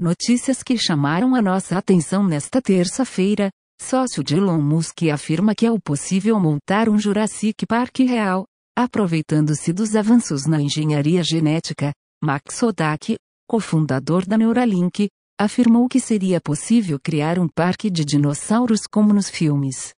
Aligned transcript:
Notícias 0.00 0.62
que 0.62 0.78
chamaram 0.78 1.34
a 1.34 1.42
nossa 1.42 1.76
atenção 1.76 2.26
nesta 2.26 2.62
terça-feira. 2.62 3.50
Sócio 3.78 4.24
de 4.24 4.34
Elon 4.34 4.58
Musk 4.58 5.02
afirma 5.12 5.54
que 5.54 5.66
é 5.66 5.78
possível 5.78 6.40
montar 6.40 6.88
um 6.88 6.98
Jurassic 6.98 7.66
Park 7.66 7.98
real, 7.98 8.46
aproveitando-se 8.74 9.74
dos 9.74 9.94
avanços 9.94 10.46
na 10.46 10.58
engenharia 10.58 11.22
genética. 11.22 11.92
Max 12.24 12.62
Odak, 12.62 13.16
cofundador 13.46 14.26
da 14.26 14.38
Neuralink, 14.38 15.10
afirmou 15.38 15.86
que 15.86 16.00
seria 16.00 16.40
possível 16.40 16.98
criar 16.98 17.38
um 17.38 17.46
parque 17.46 17.90
de 17.90 18.02
dinossauros 18.02 18.86
como 18.90 19.12
nos 19.12 19.28
filmes. 19.28 19.92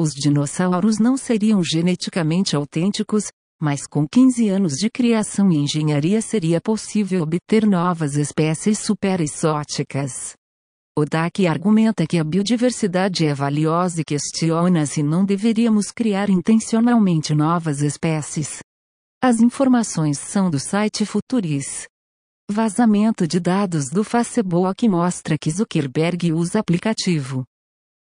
Os 0.00 0.14
dinossauros 0.14 0.98
não 0.98 1.18
seriam 1.18 1.62
geneticamente 1.62 2.56
autênticos, 2.56 3.26
mas 3.60 3.86
com 3.86 4.06
15 4.06 4.48
anos 4.48 4.74
de 4.74 4.90
criação 4.90 5.50
e 5.50 5.56
engenharia 5.56 6.20
seria 6.20 6.60
possível 6.60 7.22
obter 7.22 7.66
novas 7.66 8.16
espécies 8.16 8.78
super 8.78 9.20
exóticas. 9.20 10.34
Odak 10.96 11.46
argumenta 11.46 12.06
que 12.06 12.18
a 12.18 12.24
biodiversidade 12.24 13.26
é 13.26 13.34
valiosa 13.34 14.00
e 14.00 14.04
questiona 14.04 14.86
se 14.86 15.02
não 15.02 15.24
deveríamos 15.24 15.90
criar 15.90 16.30
intencionalmente 16.30 17.34
novas 17.34 17.82
espécies. 17.82 18.60
As 19.20 19.40
informações 19.40 20.18
são 20.18 20.48
do 20.50 20.60
site 20.60 21.04
Futuris. 21.04 21.86
Vazamento 22.50 23.26
de 23.26 23.40
dados 23.40 23.88
do 23.88 24.04
Facebook 24.04 24.88
mostra 24.88 25.36
que 25.36 25.50
Zuckerberg 25.50 26.32
usa 26.32 26.60
aplicativo 26.60 27.44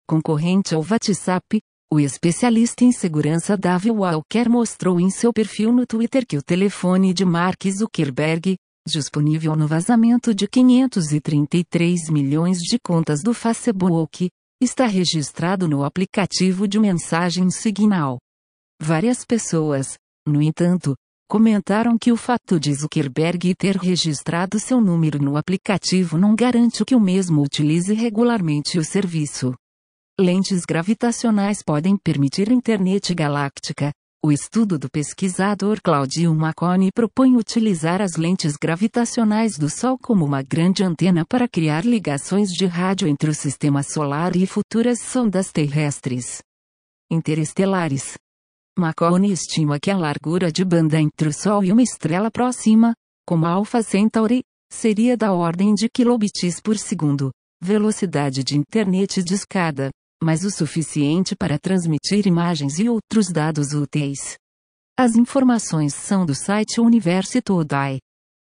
concorrente 0.07 0.75
ao 0.75 0.83
WhatsApp, 0.89 1.61
o 1.93 2.01
especialista 2.01 2.85
em 2.85 2.91
segurança 2.91 3.57
Davi 3.57 3.93
Walker 3.93 4.49
mostrou 4.49 4.99
em 4.99 5.09
seu 5.09 5.33
perfil 5.33 5.73
no 5.73 5.87
Twitter 5.87 6.27
que 6.27 6.37
o 6.37 6.43
telefone 6.43 7.15
de 7.15 7.25
Mark 7.25 7.63
Zuckerberg, 7.71 8.57
disponível 8.87 9.55
no 9.55 9.69
vazamento 9.69 10.35
de 10.35 10.49
533 10.49 12.11
milhões 12.11 12.59
de 12.59 12.77
contas 12.85 13.23
do 13.23 13.33
Facebook, 13.33 14.29
está 14.61 14.87
registrado 14.87 15.69
no 15.69 15.85
aplicativo 15.85 16.67
de 16.67 16.81
mensagem 16.81 17.51
Signal. 17.51 18.19
Várias 18.83 19.25
pessoas, 19.25 19.97
no 20.27 20.43
entanto, 20.43 20.97
comentaram 21.29 21.97
que 21.97 22.11
o 22.11 22.17
fato 22.17 22.59
de 22.59 22.75
Zuckerberg 22.75 23.55
ter 23.55 23.77
registrado 23.77 24.59
seu 24.59 24.81
número 24.81 25.23
no 25.23 25.37
aplicativo 25.37 26.19
não 26.19 26.35
garante 26.35 26.85
que 26.85 26.97
o 26.97 27.01
mesmo 27.01 27.43
utilize 27.43 27.95
regularmente 27.95 28.77
o 28.77 28.85
serviço. 28.85 29.55
Lentes 30.19 30.65
gravitacionais 30.65 31.63
podem 31.63 31.95
permitir 31.95 32.51
internet 32.51 33.15
galáctica. 33.15 33.93
O 34.25 34.33
estudo 34.33 34.79
do 34.79 34.89
pesquisador 34.89 35.79
Claudio 35.85 36.35
Maconi 36.35 36.91
propõe 36.91 37.37
utilizar 37.37 38.01
as 38.01 38.17
lentes 38.17 38.57
gravitacionais 38.57 39.59
do 39.59 39.69
Sol 39.69 39.99
como 39.99 40.25
uma 40.25 40.43
grande 40.43 40.83
antena 40.83 41.23
para 41.29 41.47
criar 41.47 41.85
ligações 41.85 42.49
de 42.49 42.65
rádio 42.65 43.07
entre 43.07 43.29
o 43.29 43.35
sistema 43.35 43.83
solar 43.83 44.35
e 44.37 44.47
futuras 44.47 45.03
sondas 45.03 45.53
terrestres 45.53 46.41
interestelares. 47.11 48.15
Maconi 48.79 49.31
estima 49.31 49.79
que 49.79 49.91
a 49.91 49.99
largura 49.99 50.51
de 50.51 50.65
banda 50.65 50.99
entre 50.99 51.29
o 51.29 51.33
Sol 51.33 51.63
e 51.63 51.71
uma 51.71 51.83
estrela 51.83 52.31
próxima, 52.31 52.95
como 53.27 53.45
Alpha 53.45 53.83
Centauri, 53.83 54.43
seria 54.73 55.15
da 55.15 55.35
ordem 55.35 55.75
de 55.75 55.91
kilobits 55.91 56.59
por 56.63 56.79
segundo, 56.79 57.31
velocidade 57.63 58.43
de 58.43 58.57
internet 58.57 59.23
de 59.23 59.35
escada 59.35 59.91
mas 60.23 60.45
o 60.45 60.51
suficiente 60.51 61.35
para 61.37 61.59
transmitir 61.59 62.27
imagens 62.27 62.79
e 62.79 62.89
outros 62.89 63.29
dados 63.29 63.73
úteis. 63.73 64.37
As 64.99 65.15
informações 65.15 65.95
são 65.95 66.25
do 66.25 66.35
site 66.35 66.81
Universo 66.81 67.41
Todai. 67.43 67.99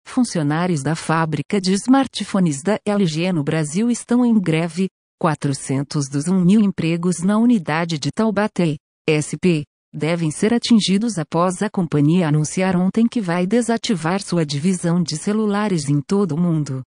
Funcionários 0.07 0.83
da 0.83 0.97
fábrica 0.97 1.61
de 1.61 1.73
smartphones 1.73 2.63
da 2.63 2.79
LG 2.85 3.33
no 3.33 3.45
Brasil 3.45 3.91
estão 3.91 4.25
em 4.25 4.39
greve. 4.39 4.89
400 5.21 6.09
dos 6.09 6.27
1 6.27 6.45
mil 6.45 6.61
empregos 6.61 7.21
na 7.21 7.39
unidade 7.39 7.97
de 7.97 8.11
Taubaté, 8.11 8.75
SP, 9.07 9.63
devem 9.95 10.33
ser 10.33 10.53
atingidos 10.53 11.19
após 11.19 11.63
a 11.63 11.71
companhia 11.71 12.27
anunciar 12.27 12.75
ontem 12.75 13.07
que 13.07 13.21
vai 13.21 13.47
desativar 13.47 14.21
sua 14.21 14.45
divisão 14.45 15.01
de 15.01 15.17
celulares 15.17 15.89
em 15.89 16.01
todo 16.01 16.33
o 16.33 16.41
mundo. 16.41 16.83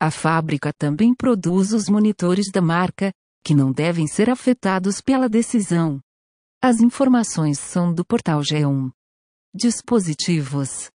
A 0.00 0.10
fábrica 0.10 0.72
também 0.76 1.14
produz 1.14 1.72
os 1.72 1.88
monitores 1.88 2.50
da 2.50 2.60
marca, 2.60 3.12
que 3.48 3.54
não 3.54 3.72
devem 3.72 4.06
ser 4.06 4.28
afetados 4.28 5.00
pela 5.00 5.26
decisão. 5.26 6.02
As 6.62 6.82
informações 6.82 7.58
são 7.58 7.94
do 7.94 8.04
portal 8.04 8.42
G1. 8.42 8.90
Dispositivos. 9.54 10.90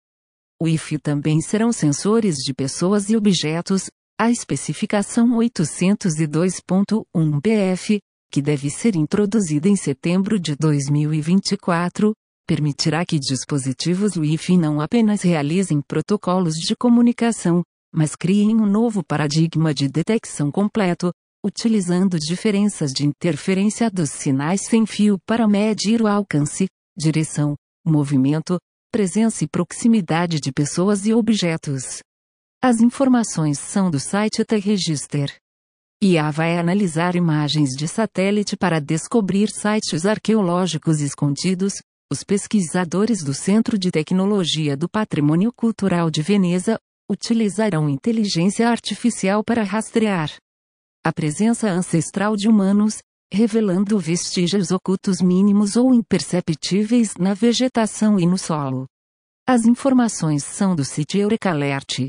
Wi-Fi 0.62 0.98
também 0.98 1.41
serão 1.41 1.72
sensores 1.72 2.36
de 2.36 2.52
pessoas 2.52 3.08
e 3.08 3.16
objetos, 3.16 3.88
a 4.20 4.30
especificação 4.30 5.30
802.1 5.38 7.41
BF, 7.41 8.02
que 8.30 8.42
deve 8.42 8.68
ser 8.68 8.96
introduzida 8.96 9.66
em 9.66 9.74
setembro 9.74 10.38
de 10.38 10.54
2024, 10.54 12.12
permitirá 12.46 13.06
que 13.06 13.18
dispositivos 13.18 14.14
Wi-Fi 14.14 14.58
não 14.58 14.78
apenas 14.78 15.22
realizem 15.22 15.80
protocolos 15.80 16.56
de 16.56 16.76
comunicação, 16.76 17.62
mas 17.91 18.14
criem 18.14 18.60
um 18.60 18.66
novo 18.66 19.02
paradigma 19.02 19.72
de 19.72 19.88
detecção 19.88 20.50
completo, 20.50 21.14
utilizando 21.44 22.19
diferenças 22.19 22.92
de 22.92 23.04
interferência 23.04 23.91
dos 23.91 24.10
sinais 24.10 24.62
sem 24.62 24.86
fio 24.86 25.19
para 25.26 25.48
medir 25.48 26.00
o 26.00 26.06
alcance, 26.06 26.69
direção, 26.97 27.56
movimento, 27.84 28.58
presença 28.92 29.42
e 29.42 29.48
proximidade 29.48 30.38
de 30.38 30.53
pessoas 30.53 31.04
e 31.04 31.12
objetos. 31.12 32.00
As 32.62 32.80
informações 32.80 33.58
são 33.58 33.91
do 33.91 33.98
site 33.98 34.44
T-Register. 34.44 35.34
IA 36.00 36.30
vai 36.30 36.58
analisar 36.58 37.16
imagens 37.16 37.70
de 37.70 37.88
satélite 37.88 38.56
para 38.56 38.80
descobrir 38.80 39.50
sites 39.50 40.06
arqueológicos 40.06 41.00
escondidos. 41.00 41.74
Os 42.12 42.22
pesquisadores 42.22 43.24
do 43.24 43.32
Centro 43.32 43.78
de 43.78 43.91
Tecnologia 43.91 44.76
do 44.76 44.88
Patrimônio 44.88 45.53
Cultural 45.53 46.10
de 46.10 46.20
Veneza 46.22 46.78
utilizarão 47.10 47.88
inteligência 47.88 48.69
artificial 48.69 49.42
para 49.42 49.62
rastrear 49.62 50.30
a 51.04 51.12
presença 51.12 51.68
ancestral 51.68 52.36
de 52.36 52.48
humanos, 52.48 52.98
revelando 53.32 53.98
vestígios 53.98 54.70
ocultos 54.70 55.20
mínimos 55.20 55.74
ou 55.74 55.92
imperceptíveis 55.92 57.16
na 57.16 57.34
vegetação 57.34 58.20
e 58.20 58.26
no 58.26 58.38
solo. 58.38 58.86
As 59.44 59.66
informações 59.66 60.44
são 60.44 60.76
do 60.76 60.84
sítio 60.84 61.20
Eureka 61.20 61.50
Alert. 61.50 62.08